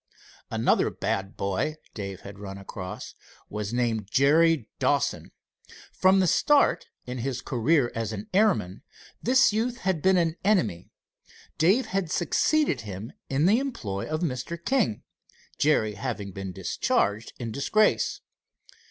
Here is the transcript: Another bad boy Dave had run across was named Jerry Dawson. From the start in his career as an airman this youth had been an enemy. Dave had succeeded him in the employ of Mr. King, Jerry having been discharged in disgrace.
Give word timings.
Another 0.49 0.89
bad 0.89 1.37
boy 1.37 1.75
Dave 1.93 2.21
had 2.21 2.39
run 2.39 2.57
across 2.57 3.13
was 3.49 3.71
named 3.71 4.09
Jerry 4.09 4.67
Dawson. 4.79 5.31
From 5.93 6.19
the 6.19 6.25
start 6.25 6.87
in 7.05 7.19
his 7.19 7.39
career 7.39 7.91
as 7.93 8.11
an 8.11 8.27
airman 8.33 8.81
this 9.21 9.53
youth 9.53 9.77
had 9.81 10.01
been 10.01 10.17
an 10.17 10.37
enemy. 10.43 10.89
Dave 11.59 11.85
had 11.85 12.09
succeeded 12.11 12.81
him 12.81 13.13
in 13.29 13.45
the 13.45 13.59
employ 13.59 14.07
of 14.09 14.21
Mr. 14.21 14.57
King, 14.57 15.03
Jerry 15.59 15.93
having 15.93 16.31
been 16.31 16.51
discharged 16.51 17.33
in 17.37 17.51
disgrace. 17.51 18.21